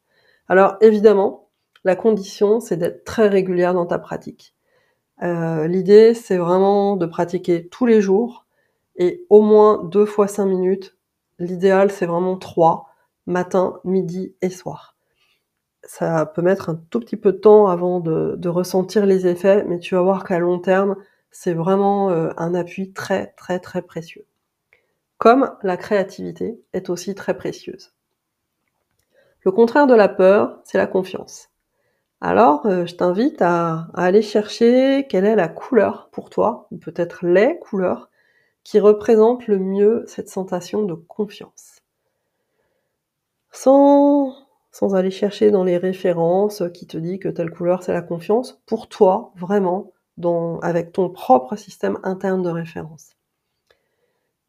Alors 0.49 0.77
évidemment, 0.81 1.49
la 1.83 1.95
condition, 1.97 2.59
c'est 2.61 2.77
d'être 2.77 3.03
très 3.05 3.27
régulière 3.27 3.73
dans 3.73 3.85
ta 3.87 3.99
pratique. 3.99 4.55
L'idée, 5.21 6.13
c'est 6.15 6.37
vraiment 6.37 6.95
de 6.97 7.05
pratiquer 7.05 7.67
tous 7.69 7.85
les 7.85 8.01
jours 8.01 8.45
et 9.01 9.25
au 9.31 9.41
moins 9.41 9.83
2 9.85 10.05
fois 10.05 10.27
5 10.29 10.45
minutes. 10.47 10.97
L'idéal, 11.39 11.91
c'est 11.91 12.05
vraiment 12.07 12.37
3, 12.37 12.87
matin, 13.27 13.79
midi 13.85 14.35
et 14.43 14.51
soir. 14.51 14.95
Ça 15.83 16.25
peut 16.27 16.41
mettre 16.43 16.69
un 16.69 16.75
tout 16.91 16.99
petit 17.01 17.17
peu 17.17 17.33
de 17.33 17.39
temps 17.39 17.67
avant 17.67 17.99
de 18.01 18.49
ressentir 18.49 19.05
les 19.07 19.27
effets, 19.27 19.63
mais 19.65 19.79
tu 19.79 19.95
vas 19.95 20.01
voir 20.03 20.23
qu'à 20.25 20.39
long 20.39 20.59
terme, 20.59 20.95
c'est 21.31 21.53
vraiment, 21.53 22.11
heu, 22.11 22.31
un 22.37 22.55
appui 22.55 22.93
très, 22.93 23.27
très, 23.37 23.59
très 23.59 23.81
précieux. 23.83 24.25
Comme 25.19 25.51
la 25.63 25.77
créativité 25.77 26.61
est 26.73 26.89
aussi 26.89 27.15
très 27.15 27.37
précieuse. 27.37 27.93
Le 29.43 29.51
contraire 29.51 29.87
de 29.87 29.95
la 29.95 30.07
peur, 30.07 30.59
c'est 30.65 30.77
la 30.77 30.85
confiance. 30.85 31.49
Alors, 32.21 32.67
heu, 32.67 32.85
je 32.87 32.95
t'invite 32.95 33.41
à 33.41 33.87
à 33.95 34.05
aller 34.05 34.21
chercher 34.23 35.07
quelle 35.09 35.25
est 35.25 35.37
la 35.37 35.49
couleur 35.49 36.09
pour 36.13 36.29
toi, 36.31 36.67
ou 36.71 36.77
peut-être 36.79 37.25
les 37.25 37.59
couleurs, 37.59 38.10
qui 38.63 38.79
représentent 38.79 39.47
le 39.47 39.59
mieux 39.59 40.03
cette 40.07 40.29
sensation 40.29 40.83
de 40.83 40.93
confiance. 40.93 41.79
Sans 43.51 44.33
sans 44.71 44.95
aller 44.95 45.11
chercher 45.11 45.51
dans 45.51 45.65
les 45.65 45.77
références, 45.77 46.63
qui 46.73 46.87
te 46.87 46.97
dit 46.97 47.19
que 47.19 47.27
telle 47.27 47.51
couleur 47.51 47.83
c'est 47.83 47.93
la 47.93 48.01
confiance, 48.01 48.61
pour 48.65 48.87
toi, 48.87 49.33
vraiment, 49.35 49.91
avec 50.61 50.91
ton 50.93 51.09
propre 51.09 51.55
système 51.55 51.99
interne 52.03 52.41
de 52.41 52.49
référence. 52.49 53.11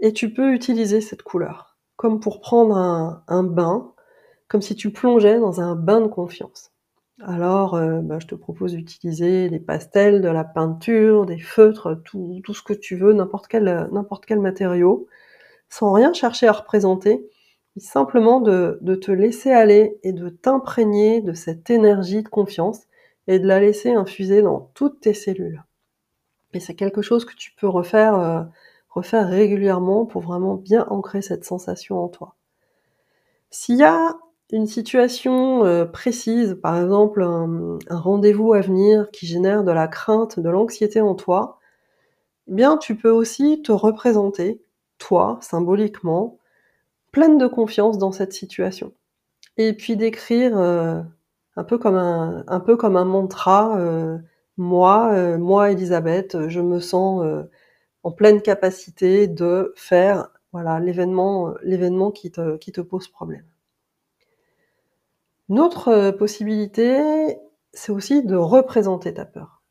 Et 0.01 0.13
tu 0.13 0.33
peux 0.33 0.53
utiliser 0.53 1.01
cette 1.01 1.23
couleur, 1.23 1.77
comme 1.97 2.21
pour 2.21 2.41
prendre 2.41 2.77
un 2.77 3.25
un 3.29 3.43
bain, 3.43 3.93
comme 4.49 4.63
si 4.63 4.75
tu 4.77 4.93
plongeais 4.93 5.39
dans 5.39 5.61
un 5.61 5.75
bain 5.77 6.01
de 6.01 6.09
confiance. 6.09 6.72
Alors, 7.25 7.77
heu, 7.77 8.01
bah, 8.03 8.19
je 8.21 8.27
te 8.27 8.35
propose 8.35 8.73
d'utiliser 8.73 9.49
des 9.49 9.61
pastels, 9.61 10.21
de 10.23 10.29
la 10.29 10.45
peinture, 10.45 11.25
des 11.27 11.39
feutres, 11.39 12.01
tout 12.05 12.43
ce 12.55 12.63
que 12.63 12.73
tu 12.73 12.97
veux, 12.97 13.13
n'importe 13.13 13.47
quel, 13.49 14.41
matériau, 14.41 15.07
sans 15.69 15.93
rien 15.93 16.13
chercher 16.13 16.49
à 16.49 16.53
représenter, 16.53 17.29
simplement 17.79 18.41
de 18.41 18.95
te 18.97 19.13
laisser 19.13 19.53
aller 19.53 19.99
et 20.05 20.13
de 20.13 20.31
t'imprégner 20.31 21.21
de 21.23 21.33
cette 21.35 21.71
énergie 21.71 22.23
de 22.23 22.29
confiance 22.29 22.83
et 23.29 23.39
de 23.39 23.47
la 23.47 23.61
laisser 23.61 23.93
infuser 23.93 24.43
dans 24.43 24.71
toutes 24.75 25.01
tes 25.01 25.15
cellules. 25.15 25.63
Et 26.55 26.61
c'est 26.61 26.75
quelque 26.75 27.03
chose 27.03 27.25
que 27.25 27.35
tu 27.37 27.53
peux 27.55 27.69
refaire, 27.69 28.17
heu, 28.19 28.45
refaire 28.91 29.29
régulièrement 29.29 30.07
pour 30.07 30.23
vraiment 30.23 30.55
bien 30.55 30.87
ancrer 30.91 31.23
cette 31.23 31.45
sensation 31.45 31.99
en 32.03 32.09
toi. 32.09 32.37
S'il 33.51 33.77
y 33.77 33.85
a 33.85 34.17
une 34.53 34.67
situation, 34.67 35.65
heu, 35.67 35.91
précise, 35.91 36.59
par 36.63 36.77
exemple 36.81 37.23
un, 37.23 37.79
rendez-vous 37.91 38.53
à 38.55 38.61
venir 38.61 39.11
qui 39.13 39.27
génère 39.27 39.65
de 39.65 39.73
la 39.73 39.89
crainte, 39.89 40.39
de 40.41 40.51
l'anxiété 40.51 41.01
en 41.01 41.15
toi, 41.15 41.59
eh 42.49 42.55
bien 42.55 42.79
tu 42.79 42.97
peux 42.97 43.11
aussi 43.11 43.63
te 43.63 43.73
représenter, 43.73 44.63
toi, 44.99 45.39
symboliquement, 45.43 46.39
pleine 47.13 47.39
de 47.39 47.47
confiance 47.49 47.99
dans 47.99 48.13
cette 48.13 48.33
situation. 48.35 48.93
Et 49.59 49.75
puis 49.75 49.97
d'écrire, 49.97 50.59
heu, 50.59 51.03
un 51.57 51.65
peu 51.65 51.79
comme 51.79 51.97
un 51.97 52.45
un 52.49 52.61
peu 52.61 52.77
comme 52.77 52.97
un 52.97 53.05
mantra, 53.07 53.79
heu: 53.81 54.21
«Moi, 54.59 55.39
moi 55.39 55.71
Elisabeth, 55.73 56.49
je 56.49 56.61
me 56.61 56.81
sens, 56.81 57.25
en 58.05 58.13
pleine 58.13 58.43
capacité 58.43 59.29
de 59.29 59.73
faire, 59.77 60.29
voilà, 60.53 60.81
l'événement, 60.81 61.55
l'événement 61.65 62.11
qui 62.13 62.31
te 62.33 62.57
qui 62.59 62.73
te 62.73 62.81
pose 62.83 63.09
problème». 63.09 63.52
Une 65.53 65.61
autre 65.61 65.89
euh, 65.89 66.13
possibilité, 66.13 67.37
c'est 67.75 67.93
aussi 67.93 68.25
de 68.25 68.37
représenter 68.37 69.13
ta 69.13 69.27
peur, 69.27 69.63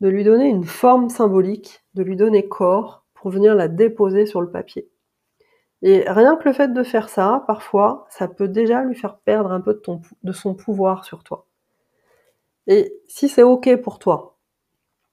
de 0.00 0.08
lui 0.08 0.22
donner 0.22 0.46
une 0.46 0.62
forme 0.62 1.08
symbolique, 1.08 1.84
de 1.94 2.04
lui 2.04 2.14
donner 2.14 2.46
corps 2.46 3.04
pour 3.14 3.32
venir 3.32 3.56
la 3.56 3.66
déposer 3.66 4.26
sur 4.26 4.40
le 4.40 4.48
papier. 4.48 4.88
Et 5.82 6.04
rien 6.06 6.36
que 6.36 6.48
le 6.48 6.54
fait 6.54 6.72
de 6.72 6.82
faire 6.84 7.08
ça, 7.08 7.42
parfois, 7.48 8.06
ça 8.10 8.28
peut 8.28 8.46
déjà 8.46 8.84
lui 8.84 8.94
faire 8.94 9.18
perdre 9.18 9.50
un 9.50 9.60
peu 9.60 9.82
de, 10.22 10.32
son 10.32 10.54
pouvoir 10.54 11.04
sur 11.04 11.24
toi. 11.24 11.48
Et 12.68 12.94
si 13.08 13.28
c'est 13.28 13.42
OK 13.42 13.74
pour 13.82 13.98
toi, 13.98 14.38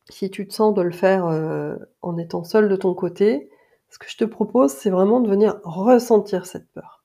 si 0.07 0.29
tu 0.29 0.47
te 0.47 0.53
sens 0.53 0.75
de 0.75 0.83
le 0.83 0.91
faire 0.91 1.25
euh, 1.25 1.75
en 2.03 2.19
étant 2.19 2.43
seul 2.43 2.69
de 2.69 2.75
ton 2.75 2.93
côté, 2.93 3.49
ce 3.89 3.97
que 3.97 4.05
je 4.07 4.17
te 4.17 4.25
propose, 4.25 4.71
c'est 4.71 4.91
vraiment 4.91 5.19
de 5.19 5.31
venir 5.31 5.59
ressentir 5.63 6.45
cette 6.45 6.71
peur. 6.73 7.03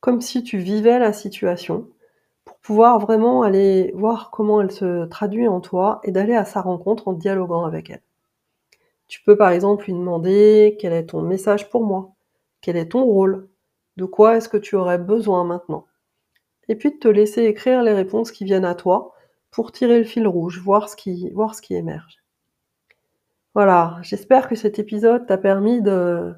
Comme 0.00 0.20
si 0.20 0.42
tu 0.42 0.58
vivais 0.58 0.98
la 0.98 1.12
situation, 1.12 1.88
pour 2.44 2.58
pouvoir 2.58 2.98
vraiment 2.98 3.42
aller 3.42 3.92
voir 3.94 4.30
comment 4.30 4.60
elle 4.60 4.70
se 4.70 5.06
traduit 5.06 5.48
en 5.48 5.60
toi 5.60 6.00
et 6.04 6.10
d'aller 6.10 6.34
à 6.34 6.44
sa 6.44 6.60
rencontre 6.60 7.08
en 7.08 7.12
dialoguant 7.12 7.64
avec 7.64 7.90
elle. 7.90 8.02
Tu 9.08 9.22
peux 9.22 9.36
par 9.36 9.50
exemple 9.50 9.86
lui 9.86 9.92
demander 9.92 10.76
quel 10.80 10.92
est 10.92 11.06
ton 11.06 11.22
message 11.22 11.68
pour 11.70 11.84
moi, 11.84 12.12
quel 12.60 12.76
est 12.76 12.90
ton 12.90 13.04
rôle, 13.04 13.48
de 13.96 14.04
quoi 14.04 14.36
est-ce 14.36 14.48
que 14.48 14.56
tu 14.56 14.76
aurais 14.76 14.98
besoin 14.98 15.44
maintenant. 15.44 15.86
Et 16.68 16.76
puis 16.76 16.92
de 16.92 16.98
te 16.98 17.08
laisser 17.08 17.44
écrire 17.44 17.82
les 17.82 17.92
réponses 17.92 18.30
qui 18.30 18.44
viennent 18.44 18.64
à 18.64 18.74
toi 18.74 19.14
pour 19.50 19.72
tirer 19.72 19.98
le 19.98 20.04
fil 20.04 20.26
rouge, 20.28 20.60
voir 20.60 20.88
ce 20.88 20.96
qui, 20.96 21.30
voir 21.30 21.54
ce 21.54 21.62
qui 21.62 21.74
émerge. 21.74 22.18
Voilà, 23.54 23.98
j'espère 24.02 24.48
que 24.48 24.54
cet 24.54 24.78
épisode 24.78 25.26
t'a 25.26 25.36
permis 25.36 25.82
de, 25.82 26.32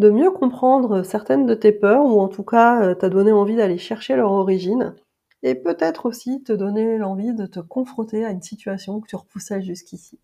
de 0.00 0.10
mieux 0.10 0.32
comprendre 0.32 1.04
certaines 1.04 1.46
de 1.46 1.54
tes 1.54 1.72
peurs, 1.72 2.04
ou 2.06 2.20
en 2.20 2.28
tout 2.28 2.42
cas 2.42 2.82
euh, 2.82 2.94
t'a 2.94 3.10
donné 3.10 3.32
envie 3.32 3.54
d'aller 3.54 3.78
chercher 3.78 4.16
leur 4.16 4.32
origine, 4.32 4.96
et 5.42 5.54
peut-être 5.54 6.06
aussi 6.06 6.42
te 6.42 6.52
donner 6.52 6.98
l'envie 6.98 7.34
de 7.34 7.46
te 7.46 7.60
confronter 7.60 8.24
à 8.24 8.30
une 8.30 8.42
situation 8.42 9.00
que 9.00 9.08
tu 9.08 9.16
repoussais 9.16 9.62
jusqu'ici. 9.62 10.18